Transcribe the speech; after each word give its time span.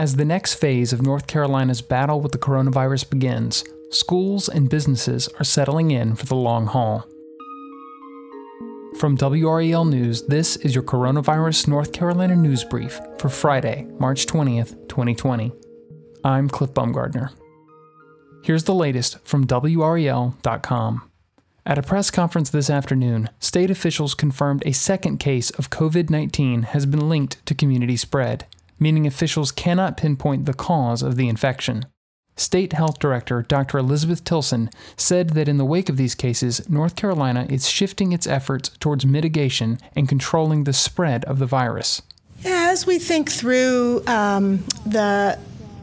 As 0.00 0.16
the 0.16 0.24
next 0.24 0.54
phase 0.54 0.94
of 0.94 1.02
North 1.02 1.26
Carolina's 1.26 1.82
battle 1.82 2.22
with 2.22 2.32
the 2.32 2.38
coronavirus 2.38 3.10
begins, 3.10 3.62
schools 3.90 4.48
and 4.48 4.66
businesses 4.66 5.28
are 5.38 5.44
settling 5.44 5.90
in 5.90 6.14
for 6.14 6.24
the 6.24 6.34
long 6.34 6.64
haul. 6.64 7.06
From 8.98 9.18
WRAL 9.18 9.84
News, 9.86 10.22
this 10.22 10.56
is 10.56 10.74
your 10.74 10.84
Coronavirus 10.84 11.68
North 11.68 11.92
Carolina 11.92 12.34
News 12.34 12.64
Brief 12.64 12.98
for 13.18 13.28
Friday, 13.28 13.86
March 13.98 14.24
20th, 14.24 14.70
2020. 14.88 15.52
I'm 16.24 16.48
Cliff 16.48 16.70
Baumgardner. 16.70 17.34
Here's 18.42 18.64
the 18.64 18.74
latest 18.74 19.18
from 19.18 19.46
WRAL.com. 19.46 21.10
At 21.66 21.76
a 21.76 21.82
press 21.82 22.10
conference 22.10 22.48
this 22.48 22.70
afternoon, 22.70 23.28
state 23.38 23.70
officials 23.70 24.14
confirmed 24.14 24.62
a 24.64 24.72
second 24.72 25.18
case 25.18 25.50
of 25.50 25.68
COVID 25.68 26.08
19 26.08 26.62
has 26.62 26.86
been 26.86 27.10
linked 27.10 27.44
to 27.44 27.54
community 27.54 27.98
spread 27.98 28.46
meaning 28.80 29.06
officials 29.06 29.52
cannot 29.52 29.96
pinpoint 29.96 30.46
the 30.46 30.54
cause 30.54 31.02
of 31.02 31.16
the 31.16 31.28
infection. 31.28 31.84
State 32.36 32.72
Health 32.72 32.98
Director 32.98 33.42
Dr. 33.42 33.76
Elizabeth 33.78 34.24
Tilson 34.24 34.70
said 34.96 35.30
that 35.30 35.46
in 35.46 35.58
the 35.58 35.64
wake 35.64 35.90
of 35.90 35.98
these 35.98 36.14
cases, 36.14 36.66
North 36.70 36.96
Carolina 36.96 37.46
is 37.50 37.68
shifting 37.68 38.12
its 38.12 38.26
efforts 38.26 38.70
towards 38.80 39.04
mitigation 39.04 39.78
and 39.94 40.08
controlling 40.08 40.64
the 40.64 40.72
spread 40.72 41.24
of 41.26 41.38
the 41.38 41.46
virus. 41.46 42.00
As 42.44 42.86
we 42.86 42.98
think 42.98 43.30
through 43.30 44.02
um, 44.06 44.64
the 44.86 45.38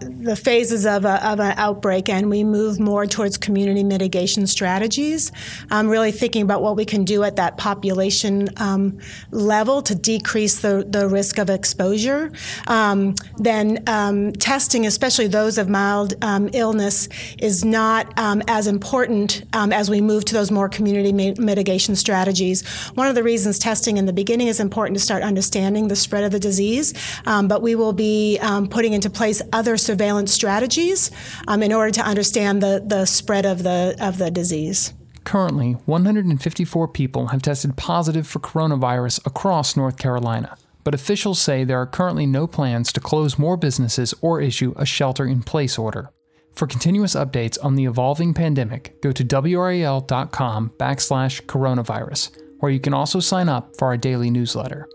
the 0.00 0.36
phases 0.36 0.86
of, 0.86 1.04
a, 1.04 1.26
of 1.26 1.40
an 1.40 1.54
outbreak 1.56 2.08
and 2.08 2.30
we 2.30 2.44
move 2.44 2.80
more 2.80 3.06
towards 3.06 3.36
community 3.36 3.84
mitigation 3.84 4.46
strategies. 4.46 5.32
I'm 5.70 5.88
really 5.88 6.12
thinking 6.12 6.42
about 6.42 6.62
what 6.62 6.76
we 6.76 6.84
can 6.84 7.04
do 7.04 7.22
at 7.22 7.36
that 7.36 7.56
population 7.56 8.48
um, 8.56 8.98
level 9.30 9.82
to 9.82 9.94
decrease 9.94 10.60
the, 10.60 10.86
the 10.88 11.08
risk 11.08 11.38
of 11.38 11.50
exposure. 11.50 12.32
Um, 12.66 13.14
then 13.36 13.82
um, 13.86 14.32
testing, 14.32 14.86
especially 14.86 15.26
those 15.26 15.58
of 15.58 15.68
mild 15.68 16.14
um, 16.22 16.48
illness, 16.52 17.08
is 17.38 17.64
not 17.64 18.18
um, 18.18 18.42
as 18.48 18.66
important 18.66 19.44
um, 19.52 19.72
as 19.72 19.90
we 19.90 20.00
move 20.00 20.24
to 20.26 20.34
those 20.34 20.50
more 20.50 20.68
community 20.68 21.12
mi- 21.12 21.34
mitigation 21.38 21.94
strategies. 21.96 22.66
One 22.94 23.06
of 23.06 23.14
the 23.14 23.22
reasons 23.22 23.58
testing 23.58 23.96
in 23.96 24.06
the 24.06 24.12
beginning 24.12 24.48
is 24.48 24.60
important 24.60 24.96
to 24.96 25.04
start 25.04 25.22
understanding 25.22 25.88
the 25.88 25.96
spread 25.96 26.24
of 26.24 26.32
the 26.32 26.40
disease, 26.40 26.94
but 27.24 27.62
we 27.62 27.74
will 27.74 27.92
be 27.92 28.38
putting 28.70 28.92
into 28.92 29.10
place 29.10 29.42
other 29.52 29.76
surveillance 29.90 30.32
strategies 30.32 31.10
um, 31.48 31.64
in 31.64 31.72
order 31.72 31.90
to 31.90 32.00
understand 32.00 32.62
the, 32.62 32.80
the 32.86 33.04
spread 33.04 33.44
of 33.44 33.64
the, 33.64 33.96
of 33.98 34.18
the 34.18 34.30
disease. 34.30 34.94
Currently, 35.24 35.72
154 35.72 36.88
people 36.88 37.28
have 37.28 37.42
tested 37.42 37.76
positive 37.76 38.26
for 38.26 38.38
coronavirus 38.38 39.26
across 39.26 39.76
North 39.76 39.96
Carolina, 39.96 40.56
but 40.84 40.94
officials 40.94 41.40
say 41.40 41.64
there 41.64 41.80
are 41.80 41.86
currently 41.86 42.24
no 42.24 42.46
plans 42.46 42.92
to 42.92 43.00
close 43.00 43.36
more 43.38 43.56
businesses 43.56 44.14
or 44.20 44.40
issue 44.40 44.72
a 44.76 44.86
shelter 44.86 45.26
in 45.26 45.42
place 45.42 45.76
order. 45.76 46.10
For 46.54 46.68
continuous 46.68 47.14
updates 47.14 47.58
on 47.64 47.74
the 47.74 47.86
evolving 47.86 48.32
pandemic, 48.32 49.02
go 49.02 49.10
to 49.10 49.24
wral.com 49.24 50.72
backslash 50.78 51.42
coronavirus, 51.46 52.30
where 52.60 52.70
you 52.70 52.80
can 52.80 52.94
also 52.94 53.18
sign 53.18 53.48
up 53.48 53.76
for 53.76 53.88
our 53.88 53.96
daily 53.96 54.30
newsletter. 54.30 54.88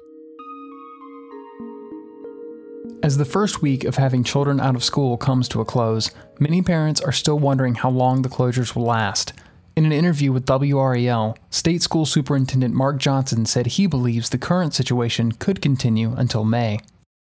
As 3.03 3.17
the 3.17 3.25
first 3.25 3.61
week 3.61 3.83
of 3.83 3.97
having 3.97 4.23
children 4.23 4.59
out 4.59 4.75
of 4.75 4.83
school 4.83 5.17
comes 5.17 5.47
to 5.49 5.61
a 5.61 5.65
close, 5.65 6.11
many 6.39 6.61
parents 6.61 7.01
are 7.01 7.11
still 7.11 7.37
wondering 7.37 7.75
how 7.75 7.89
long 7.89 8.21
the 8.21 8.29
closures 8.29 8.75
will 8.75 8.85
last. 8.85 9.33
In 9.75 9.85
an 9.85 9.91
interview 9.91 10.31
with 10.31 10.45
WRAL, 10.45 11.37
State 11.49 11.81
School 11.81 12.05
Superintendent 12.05 12.73
Mark 12.73 12.97
Johnson 12.97 13.45
said 13.45 13.65
he 13.67 13.87
believes 13.87 14.29
the 14.29 14.37
current 14.37 14.73
situation 14.73 15.33
could 15.33 15.61
continue 15.61 16.13
until 16.15 16.43
May. 16.43 16.79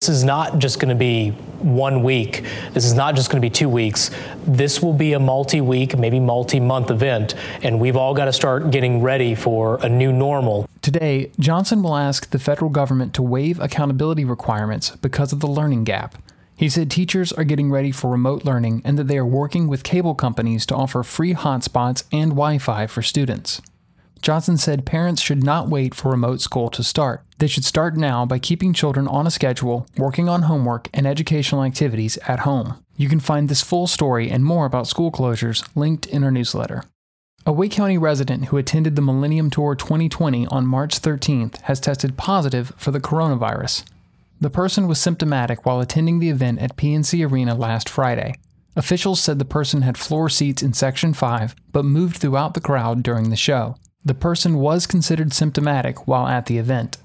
This 0.00 0.10
is 0.10 0.22
not 0.22 0.60
just 0.60 0.78
going 0.78 0.90
to 0.90 0.94
be 0.94 1.30
one 1.58 2.04
week. 2.04 2.44
This 2.72 2.84
is 2.84 2.94
not 2.94 3.16
just 3.16 3.30
going 3.30 3.42
to 3.42 3.44
be 3.44 3.50
two 3.50 3.68
weeks. 3.68 4.12
This 4.46 4.80
will 4.80 4.92
be 4.92 5.14
a 5.14 5.18
multi 5.18 5.60
week, 5.60 5.98
maybe 5.98 6.20
multi 6.20 6.60
month 6.60 6.92
event, 6.92 7.34
and 7.64 7.80
we've 7.80 7.96
all 7.96 8.14
got 8.14 8.26
to 8.26 8.32
start 8.32 8.70
getting 8.70 9.02
ready 9.02 9.34
for 9.34 9.84
a 9.84 9.88
new 9.88 10.12
normal. 10.12 10.68
Today, 10.88 11.32
Johnson 11.38 11.82
will 11.82 11.98
ask 11.98 12.30
the 12.30 12.38
federal 12.38 12.70
government 12.70 13.12
to 13.12 13.22
waive 13.22 13.60
accountability 13.60 14.24
requirements 14.24 14.96
because 14.96 15.34
of 15.34 15.40
the 15.40 15.46
learning 15.46 15.84
gap. 15.84 16.14
He 16.56 16.70
said 16.70 16.90
teachers 16.90 17.30
are 17.30 17.44
getting 17.44 17.70
ready 17.70 17.92
for 17.92 18.10
remote 18.10 18.46
learning 18.46 18.80
and 18.86 18.98
that 18.98 19.06
they 19.06 19.18
are 19.18 19.26
working 19.26 19.68
with 19.68 19.84
cable 19.84 20.14
companies 20.14 20.64
to 20.64 20.74
offer 20.74 21.02
free 21.02 21.34
hotspots 21.34 22.04
and 22.10 22.30
Wi 22.30 22.56
Fi 22.56 22.86
for 22.86 23.02
students. 23.02 23.60
Johnson 24.22 24.56
said 24.56 24.86
parents 24.86 25.20
should 25.20 25.44
not 25.44 25.68
wait 25.68 25.94
for 25.94 26.10
remote 26.10 26.40
school 26.40 26.70
to 26.70 26.82
start. 26.82 27.22
They 27.36 27.48
should 27.48 27.66
start 27.66 27.94
now 27.98 28.24
by 28.24 28.38
keeping 28.38 28.72
children 28.72 29.06
on 29.06 29.26
a 29.26 29.30
schedule, 29.30 29.86
working 29.98 30.30
on 30.30 30.44
homework 30.44 30.88
and 30.94 31.06
educational 31.06 31.64
activities 31.64 32.16
at 32.26 32.40
home. 32.40 32.82
You 32.96 33.10
can 33.10 33.20
find 33.20 33.50
this 33.50 33.60
full 33.60 33.88
story 33.88 34.30
and 34.30 34.42
more 34.42 34.64
about 34.64 34.86
school 34.86 35.12
closures 35.12 35.68
linked 35.76 36.06
in 36.06 36.24
our 36.24 36.30
newsletter. 36.30 36.82
A 37.48 37.52
Wake 37.52 37.72
County 37.72 37.96
resident 37.96 38.44
who 38.44 38.58
attended 38.58 38.94
the 38.94 39.00
Millennium 39.00 39.48
Tour 39.48 39.74
2020 39.74 40.46
on 40.48 40.66
March 40.66 41.00
13th 41.00 41.62
has 41.62 41.80
tested 41.80 42.18
positive 42.18 42.74
for 42.76 42.90
the 42.90 43.00
coronavirus. 43.00 43.84
The 44.38 44.50
person 44.50 44.86
was 44.86 45.00
symptomatic 45.00 45.64
while 45.64 45.80
attending 45.80 46.18
the 46.18 46.28
event 46.28 46.58
at 46.58 46.76
PNC 46.76 47.26
Arena 47.26 47.54
last 47.54 47.88
Friday. 47.88 48.34
Officials 48.76 49.20
said 49.20 49.38
the 49.38 49.46
person 49.46 49.80
had 49.80 49.96
floor 49.96 50.28
seats 50.28 50.62
in 50.62 50.74
Section 50.74 51.14
5 51.14 51.56
but 51.72 51.86
moved 51.86 52.18
throughout 52.18 52.52
the 52.52 52.60
crowd 52.60 53.02
during 53.02 53.30
the 53.30 53.34
show. 53.34 53.76
The 54.04 54.12
person 54.12 54.58
was 54.58 54.86
considered 54.86 55.32
symptomatic 55.32 56.06
while 56.06 56.26
at 56.26 56.44
the 56.44 56.58
event. 56.58 56.98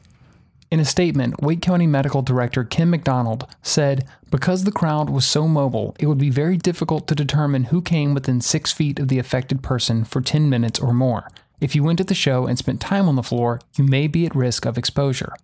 In 0.73 0.79
a 0.79 0.85
statement, 0.85 1.39
Wake 1.39 1.61
County 1.61 1.85
Medical 1.85 2.23
Director 2.23 2.63
Kim 2.63 2.89
McDonald 2.89 3.45
said, 3.61 4.07
Because 4.31 4.63
the 4.63 4.71
crowd 4.71 5.07
was 5.07 5.23
so 5.23 5.47
mobile, 5.47 5.95
it 5.99 6.07
would 6.07 6.17
be 6.17 6.31
very 6.31 6.57
difficult 6.57 7.07
to 7.07 7.13
determine 7.13 7.65
who 7.65 7.79
came 7.79 8.15
within 8.15 8.41
six 8.41 8.71
feet 8.71 8.97
of 8.97 9.07
the 9.07 9.19
affected 9.19 9.61
person 9.61 10.03
for 10.03 10.19
10 10.19 10.49
minutes 10.49 10.79
or 10.79 10.91
more. 10.91 11.29
If 11.61 11.75
you 11.75 11.83
went 11.83 11.99
to 11.99 12.03
the 12.03 12.15
show 12.15 12.47
and 12.47 12.57
spent 12.57 12.81
time 12.81 13.07
on 13.07 13.15
the 13.15 13.21
floor, 13.21 13.61
you 13.75 13.83
may 13.83 14.07
be 14.07 14.25
at 14.25 14.35
risk 14.35 14.65
of 14.65 14.75
exposure. 14.75 15.35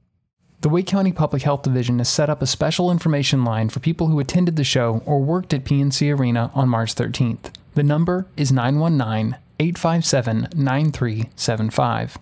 The 0.62 0.69
Wake 0.69 0.88
County 0.88 1.12
Public 1.12 1.44
Health 1.44 1.61
Division 1.61 2.00
has 2.00 2.09
set 2.09 2.31
up 2.31 2.41
a 2.41 2.47
special 2.47 2.90
information 2.90 3.46
line 3.46 3.69
for 3.69 3.79
people 3.81 4.07
who 4.07 4.19
attended 4.19 4.56
the 4.56 4.63
show 4.63 5.03
or 5.06 5.22
worked 5.22 5.53
at 5.53 5.63
PNC 5.63 6.17
Arena 6.17 6.50
on 6.56 6.69
March 6.69 6.96
13th. 6.96 7.53
The 7.75 7.84
number 7.84 8.25
is 8.35 8.51
919 8.51 9.38
857 9.59 10.47
9375. 10.56 12.17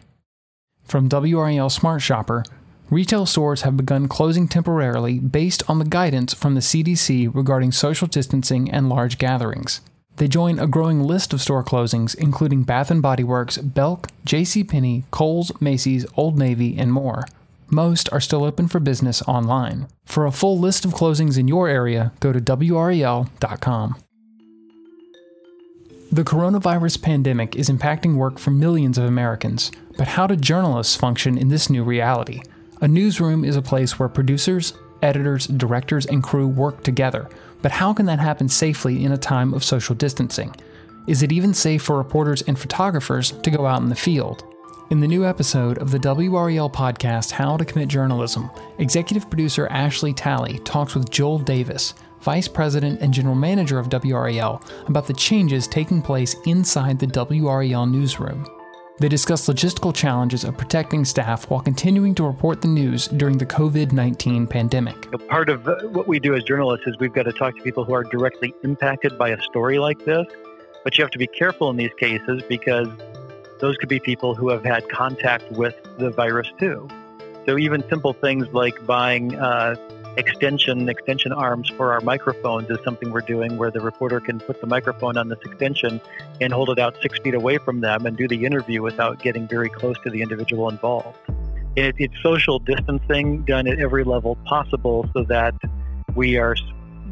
From 0.83 1.07
WRAL 1.07 1.69
Smart 1.71 2.01
Shopper, 2.01 2.43
retail 2.89 3.25
stores 3.25 3.61
have 3.61 3.77
begun 3.77 4.07
closing 4.07 4.47
temporarily 4.47 5.19
based 5.19 5.63
on 5.69 5.79
the 5.79 5.85
guidance 5.85 6.33
from 6.33 6.55
the 6.55 6.61
CDC 6.61 7.33
regarding 7.33 7.71
social 7.71 8.07
distancing 8.07 8.71
and 8.71 8.89
large 8.89 9.17
gatherings. 9.17 9.81
They 10.17 10.27
join 10.27 10.57
a 10.57 10.65
growing 10.65 11.01
list 11.01 11.31
of 11.31 11.41
store 11.41 11.63
closings, 11.63 12.15
including 12.15 12.63
Bath 12.63 12.91
& 12.95 13.01
Body 13.01 13.23
Works, 13.23 13.57
Belk, 13.57 14.07
J.C. 14.25 15.03
Kohl's, 15.11 15.51
Macy's, 15.61 16.07
Old 16.15 16.39
Navy, 16.39 16.75
and 16.77 16.91
more. 16.91 17.25
Most 17.69 18.11
are 18.11 18.21
still 18.21 18.43
open 18.43 18.67
for 18.67 18.79
business 18.79 19.21
online. 19.23 19.87
For 20.05 20.25
a 20.25 20.31
full 20.31 20.57
list 20.57 20.85
of 20.85 20.93
closings 20.93 21.37
in 21.37 21.47
your 21.47 21.67
area, 21.67 22.13
go 22.19 22.31
to 22.31 22.39
WRAL.com. 22.39 23.95
The 26.09 26.23
coronavirus 26.23 27.01
pandemic 27.01 27.55
is 27.55 27.69
impacting 27.69 28.15
work 28.15 28.39
for 28.39 28.51
millions 28.51 28.97
of 28.97 29.03
Americans, 29.03 29.71
but 29.97 30.07
how 30.07 30.25
do 30.25 30.37
journalists 30.37 30.95
function 30.95 31.37
in 31.37 31.49
this 31.49 31.69
new 31.69 31.83
reality? 31.83 32.41
A 32.79 32.87
newsroom 32.87 33.43
is 33.43 33.55
a 33.55 33.61
place 33.61 33.97
where 33.97 34.07
producers, 34.07 34.73
editors, 35.01 35.47
directors, 35.47 36.05
and 36.05 36.21
crew 36.21 36.47
work 36.47 36.83
together, 36.83 37.27
but 37.63 37.71
how 37.71 37.91
can 37.91 38.05
that 38.05 38.19
happen 38.19 38.47
safely 38.47 39.03
in 39.03 39.11
a 39.11 39.17
time 39.17 39.55
of 39.55 39.63
social 39.63 39.95
distancing? 39.95 40.55
Is 41.07 41.23
it 41.23 41.31
even 41.31 41.55
safe 41.55 41.81
for 41.81 41.97
reporters 41.97 42.43
and 42.43 42.59
photographers 42.59 43.31
to 43.31 43.49
go 43.49 43.65
out 43.65 43.81
in 43.81 43.89
the 43.89 43.95
field? 43.95 44.43
In 44.91 44.99
the 44.99 45.07
new 45.07 45.25
episode 45.25 45.79
of 45.79 45.89
the 45.89 45.97
WRAL 45.97 46.71
podcast, 46.71 47.31
How 47.31 47.57
to 47.57 47.65
Commit 47.65 47.89
Journalism, 47.89 48.51
executive 48.77 49.27
producer 49.27 49.67
Ashley 49.71 50.13
Talley 50.13 50.59
talks 50.59 50.93
with 50.93 51.09
Joel 51.09 51.39
Davis, 51.39 51.95
Vice 52.21 52.47
President 52.47 53.01
and 53.01 53.11
General 53.11 53.35
Manager 53.35 53.79
of 53.79 53.89
WRAL, 53.89 54.61
about 54.87 55.07
the 55.07 55.13
changes 55.13 55.67
taking 55.67 56.03
place 56.03 56.35
inside 56.45 56.99
the 56.99 57.07
WRAL 57.07 57.89
newsroom. 57.89 58.45
They 58.99 59.09
discuss 59.09 59.47
logistical 59.47 59.93
challenges 59.93 60.43
of 60.43 60.57
protecting 60.57 61.05
staff 61.05 61.49
while 61.51 61.59
continuing 61.61 62.15
to 62.15 62.23
report 62.23 62.61
the 62.61 62.67
news 62.67 63.07
during 63.07 63.37
the 63.37 63.45
COVID 63.45 63.91
19 63.91 64.47
pandemic. 64.47 64.95
Part 65.27 65.49
of 65.49 65.65
what 65.93 66.07
we 66.07 66.19
do 66.19 66.33
as 66.33 66.43
journalists 66.43 66.87
is 66.87 66.97
we've 66.99 67.13
got 67.13 67.23
to 67.23 67.33
talk 67.33 67.55
to 67.57 67.61
people 67.61 67.83
who 67.83 67.93
are 67.93 68.03
directly 68.03 68.55
impacted 68.63 69.15
by 69.17 69.29
a 69.29 69.41
story 69.43 69.77
like 69.77 70.03
this. 70.05 70.25
But 70.83 70.97
you 70.97 71.03
have 71.03 71.11
to 71.11 71.19
be 71.19 71.27
careful 71.27 71.69
in 71.69 71.75
these 71.75 71.93
cases 71.99 72.41
because 72.49 72.87
those 73.59 73.77
could 73.77 73.89
be 73.89 73.99
people 73.99 74.33
who 74.33 74.49
have 74.49 74.63
had 74.63 74.89
contact 74.89 75.51
with 75.51 75.75
the 75.99 76.09
virus 76.09 76.51
too. 76.59 76.87
So 77.45 77.57
even 77.57 77.87
simple 77.89 78.13
things 78.13 78.47
like 78.51 78.83
buying 78.85 79.35
uh, 79.35 79.75
extension 80.17 80.89
extension 80.89 81.31
arms 81.31 81.69
for 81.69 81.93
our 81.93 82.01
microphones 82.01 82.69
is 82.69 82.77
something 82.83 83.11
we're 83.11 83.21
doing 83.21 83.55
where 83.55 83.69
the 83.69 83.79
reporter 83.79 84.19
can 84.19 84.39
put 84.39 84.59
the 84.59 84.67
microphone 84.67 85.15
on 85.15 85.29
this 85.29 85.37
extension 85.45 86.01
and 86.41 86.51
hold 86.51 86.69
it 86.71 86.79
out 86.79 86.97
six 87.01 87.19
feet 87.19 87.35
away 87.35 87.59
from 87.59 87.81
them 87.81 88.05
and 88.05 88.17
do 88.17 88.27
the 88.27 88.43
interview 88.43 88.81
without 88.81 89.21
getting 89.21 89.47
very 89.47 89.69
close 89.69 89.95
to 90.03 90.09
the 90.09 90.21
individual 90.21 90.69
involved. 90.69 91.17
It, 91.75 91.93
it's 91.99 92.15
social 92.23 92.57
distancing 92.57 93.43
done 93.43 93.67
at 93.67 93.79
every 93.79 94.03
level 94.03 94.35
possible 94.45 95.07
so 95.13 95.23
that 95.25 95.53
we 96.15 96.37
are 96.37 96.55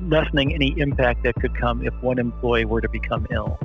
lessening 0.02 0.54
any 0.54 0.74
impact 0.80 1.24
that 1.24 1.36
could 1.36 1.56
come 1.56 1.86
if 1.86 1.94
one 2.02 2.18
employee 2.18 2.66
were 2.66 2.82
to 2.82 2.90
become 2.90 3.28
ill. 3.30 3.60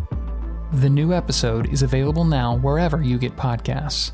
The 0.73 0.91
new 0.91 1.15
episode 1.15 1.73
is 1.73 1.83
available 1.83 2.25
now 2.25 2.59
wherever 2.59 3.03
you 3.03 3.19
get 3.19 3.37
podcasts. 3.37 4.13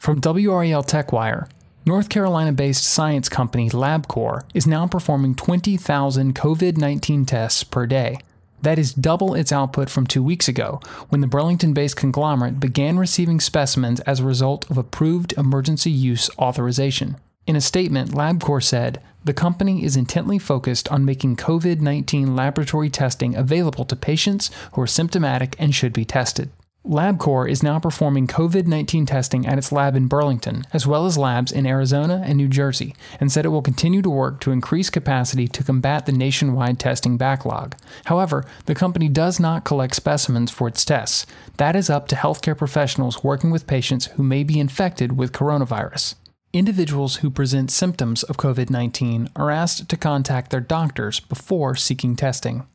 From 0.00 0.20
WRAL 0.20 0.82
TechWire, 0.82 1.48
North 1.86 2.08
Carolina 2.08 2.50
based 2.50 2.84
science 2.84 3.28
company 3.28 3.68
LabCorp 3.68 4.44
is 4.54 4.66
now 4.66 4.86
performing 4.86 5.34
20,000 5.34 6.34
COVID 6.34 6.78
19 6.78 7.26
tests 7.26 7.62
per 7.62 7.84
day. 7.86 8.16
That 8.62 8.78
is 8.78 8.94
double 8.94 9.34
its 9.34 9.52
output 9.52 9.90
from 9.90 10.06
two 10.06 10.22
weeks 10.22 10.48
ago, 10.48 10.80
when 11.10 11.20
the 11.20 11.26
Burlington 11.26 11.74
based 11.74 11.98
conglomerate 11.98 12.58
began 12.58 12.98
receiving 12.98 13.38
specimens 13.38 14.00
as 14.00 14.20
a 14.20 14.24
result 14.24 14.70
of 14.70 14.78
approved 14.78 15.34
emergency 15.36 15.90
use 15.90 16.30
authorization. 16.38 17.16
In 17.46 17.54
a 17.54 17.60
statement, 17.60 18.12
LabCorp 18.12 18.62
said, 18.62 19.02
the 19.22 19.34
company 19.34 19.84
is 19.84 19.94
intently 19.94 20.38
focused 20.38 20.88
on 20.90 21.04
making 21.04 21.36
COVID 21.36 21.82
19 21.82 22.34
laboratory 22.34 22.88
testing 22.88 23.36
available 23.36 23.84
to 23.84 23.94
patients 23.94 24.50
who 24.72 24.80
are 24.80 24.86
symptomatic 24.86 25.54
and 25.58 25.74
should 25.74 25.92
be 25.92 26.06
tested. 26.06 26.48
LabCorp 26.86 27.48
is 27.48 27.62
now 27.62 27.78
performing 27.78 28.26
COVID 28.26 28.66
19 28.66 29.06
testing 29.06 29.46
at 29.46 29.56
its 29.56 29.72
lab 29.72 29.96
in 29.96 30.06
Burlington, 30.06 30.66
as 30.74 30.86
well 30.86 31.06
as 31.06 31.16
labs 31.16 31.50
in 31.50 31.66
Arizona 31.66 32.22
and 32.26 32.36
New 32.36 32.46
Jersey, 32.46 32.94
and 33.18 33.32
said 33.32 33.46
it 33.46 33.48
will 33.48 33.62
continue 33.62 34.02
to 34.02 34.10
work 34.10 34.38
to 34.40 34.50
increase 34.50 34.90
capacity 34.90 35.48
to 35.48 35.64
combat 35.64 36.04
the 36.04 36.12
nationwide 36.12 36.78
testing 36.78 37.16
backlog. 37.16 37.74
However, 38.04 38.44
the 38.66 38.74
company 38.74 39.08
does 39.08 39.40
not 39.40 39.64
collect 39.64 39.94
specimens 39.94 40.50
for 40.50 40.68
its 40.68 40.84
tests. 40.84 41.24
That 41.56 41.74
is 41.74 41.88
up 41.88 42.06
to 42.08 42.16
healthcare 42.16 42.56
professionals 42.56 43.24
working 43.24 43.50
with 43.50 43.66
patients 43.66 44.06
who 44.16 44.22
may 44.22 44.44
be 44.44 44.60
infected 44.60 45.16
with 45.16 45.32
coronavirus. 45.32 46.16
Individuals 46.52 47.16
who 47.16 47.30
present 47.30 47.70
symptoms 47.70 48.24
of 48.24 48.36
COVID 48.36 48.68
19 48.68 49.30
are 49.36 49.50
asked 49.50 49.88
to 49.88 49.96
contact 49.96 50.50
their 50.50 50.60
doctors 50.60 51.18
before 51.18 51.76
seeking 51.76 52.14
testing. 52.14 52.66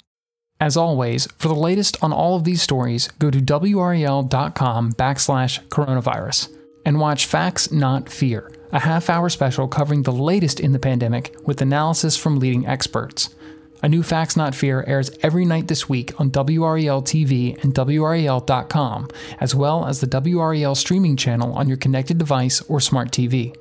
As 0.61 0.75
always, 0.75 1.25
for 1.38 1.47
the 1.47 1.56
latest 1.56 1.95
on 2.03 2.11
all 2.11 2.35
of 2.35 2.44
these 2.44 2.61
stories, 2.61 3.07
go 3.17 3.31
to 3.31 3.39
wral.com 3.39 4.91
backslash 4.94 5.65
coronavirus 5.67 6.50
and 6.83 7.00
watch 7.00 7.25
Facts 7.27 7.71
Not 7.71 8.09
Fear, 8.09 8.51
a 8.73 8.79
half 8.79 9.09
hour 9.09 9.29
special 9.29 9.69
covering 9.69 10.03
the 10.03 10.11
latest 10.11 10.59
in 10.59 10.73
the 10.73 10.79
pandemic 10.79 11.33
with 11.45 11.61
analysis 11.61 12.17
from 12.17 12.39
leading 12.39 12.67
experts. 12.67 13.33
A 13.81 13.88
new 13.88 14.03
Facts 14.03 14.35
Not 14.35 14.53
Fear 14.53 14.83
airs 14.85 15.09
every 15.21 15.45
night 15.45 15.69
this 15.69 15.88
week 15.88 16.19
on 16.19 16.29
WRAL 16.31 17.03
TV 17.03 17.61
and 17.63 17.73
WRAL.com, 17.73 19.07
as 19.39 19.56
well 19.56 19.85
as 19.85 20.01
the 20.01 20.07
WRAL 20.07 20.75
streaming 20.75 21.15
channel 21.15 21.53
on 21.53 21.69
your 21.69 21.77
connected 21.77 22.17
device 22.17 22.61
or 22.63 22.81
smart 22.81 23.11
TV. 23.11 23.56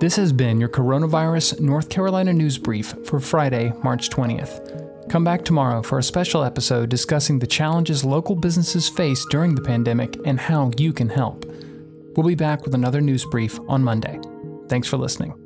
This 0.00 0.16
has 0.16 0.34
been 0.34 0.60
your 0.60 0.68
Coronavirus 0.68 1.60
North 1.60 1.88
Carolina 1.88 2.34
News 2.34 2.58
Brief 2.58 2.94
for 3.06 3.20
Friday, 3.20 3.72
March 3.82 4.10
20th. 4.10 4.83
Come 5.08 5.22
back 5.24 5.44
tomorrow 5.44 5.82
for 5.82 5.98
a 5.98 6.02
special 6.02 6.42
episode 6.42 6.88
discussing 6.88 7.38
the 7.38 7.46
challenges 7.46 8.04
local 8.04 8.34
businesses 8.34 8.88
face 8.88 9.24
during 9.30 9.54
the 9.54 9.62
pandemic 9.62 10.16
and 10.24 10.40
how 10.40 10.70
you 10.78 10.92
can 10.92 11.08
help. 11.08 11.44
We'll 12.16 12.26
be 12.26 12.34
back 12.34 12.64
with 12.64 12.74
another 12.74 13.00
news 13.00 13.24
brief 13.26 13.58
on 13.68 13.82
Monday. 13.82 14.18
Thanks 14.68 14.88
for 14.88 14.96
listening. 14.96 15.43